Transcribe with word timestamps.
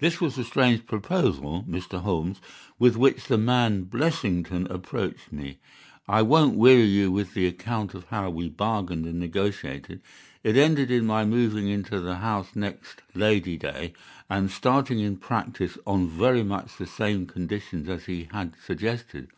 "This 0.00 0.20
was 0.20 0.34
the 0.36 0.44
strange 0.44 0.84
proposal, 0.84 1.64
Mr. 1.66 2.02
Holmes, 2.02 2.42
with 2.78 2.94
which 2.94 3.24
the 3.24 3.38
man 3.38 3.84
Blessington 3.84 4.66
approached 4.66 5.32
me. 5.32 5.56
I 6.06 6.20
won't 6.20 6.58
weary 6.58 6.84
you 6.84 7.10
with 7.10 7.32
the 7.32 7.46
account 7.46 7.94
of 7.94 8.04
how 8.10 8.28
we 8.28 8.50
bargained 8.50 9.06
and 9.06 9.18
negotiated. 9.18 10.02
It 10.44 10.58
ended 10.58 10.90
in 10.90 11.06
my 11.06 11.24
moving 11.24 11.68
into 11.68 12.00
the 12.00 12.16
house 12.16 12.54
next 12.54 13.00
Lady 13.14 13.56
Day, 13.56 13.94
and 14.28 14.50
starting 14.50 14.98
in 15.00 15.16
practice 15.16 15.78
on 15.86 16.06
very 16.06 16.42
much 16.42 16.76
the 16.76 16.84
same 16.86 17.24
conditions 17.24 17.88
as 17.88 18.04
he 18.04 18.24
had 18.32 18.56
suggested. 18.62 19.28